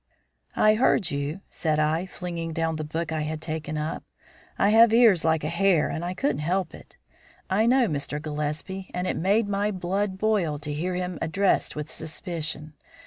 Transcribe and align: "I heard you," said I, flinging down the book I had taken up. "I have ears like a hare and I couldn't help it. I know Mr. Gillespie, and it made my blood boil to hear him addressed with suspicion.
"I 0.55 0.73
heard 0.73 1.11
you," 1.11 1.41
said 1.47 1.77
I, 1.77 2.07
flinging 2.07 2.53
down 2.53 2.77
the 2.77 2.83
book 2.83 3.11
I 3.11 3.21
had 3.21 3.39
taken 3.39 3.77
up. 3.77 4.03
"I 4.57 4.69
have 4.69 4.91
ears 4.95 5.23
like 5.23 5.43
a 5.43 5.47
hare 5.47 5.89
and 5.89 6.03
I 6.03 6.15
couldn't 6.15 6.39
help 6.39 6.73
it. 6.73 6.97
I 7.51 7.67
know 7.67 7.87
Mr. 7.87 8.19
Gillespie, 8.19 8.89
and 8.95 9.05
it 9.05 9.15
made 9.15 9.47
my 9.47 9.69
blood 9.69 10.17
boil 10.17 10.57
to 10.57 10.73
hear 10.73 10.95
him 10.95 11.19
addressed 11.21 11.75
with 11.75 11.91
suspicion. 11.91 12.73